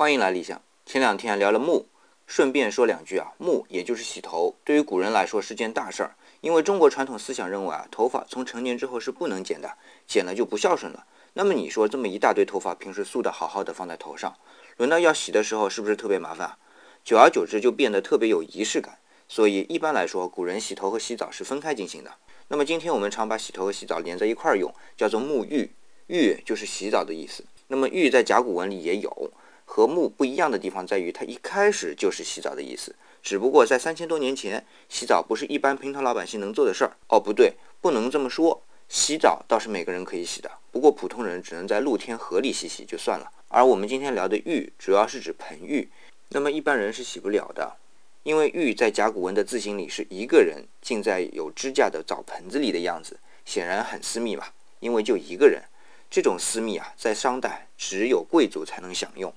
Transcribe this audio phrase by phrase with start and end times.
[0.00, 0.62] 欢迎来理想。
[0.86, 1.84] 前两天聊了沐，
[2.26, 9.76] 顺便说两句啊，沐也就是洗头，对于古人来说是件大事儿，因为中国传统思想认为啊，头发从成年之后是不能剪的，
[10.06, 11.04] 剪了就不孝顺了。
[11.34, 14.34] 那么你说这么一大堆头发，平时梳的好好的放在头上，
[14.78, 16.56] 轮到要洗的时候，是不是特别麻烦？
[17.04, 19.00] 久而久之就变得特别有仪式感。
[19.28, 22.10] 所以一般来说，古人洗头和洗澡是分开进行的。
[22.48, 25.70] 那么今天我们常把洗头和洗澡连在一块儿用，叫做沐浴，
[26.06, 27.44] 浴就是洗澡的意思。
[27.68, 29.30] 那么浴在甲骨文里也有。
[29.72, 32.92] 和木不一样的地方在于，它一开始就是洗澡的意思。
[33.22, 36.96] 只不过在三千多年前，洗澡不是一般平常老百姓能做的事儿。
[37.06, 38.60] 哦，不对，不能这么说。
[38.88, 43.30] 洗澡倒是每个人可以洗的，不过普通人只能在露天河里洗洗就算了。
[43.46, 45.88] 而我们今天聊的浴，主要是指盆浴，
[46.30, 47.76] 那么一般人是洗不了的，
[48.24, 54.52] 因为浴在甲骨文的字形里是一个人浸在有支架的澡盆子里的样子，显然很私密吧？
[54.80, 55.62] 因为就一个人，
[56.10, 59.32] 这种私密啊，在商代只有贵族才能享用。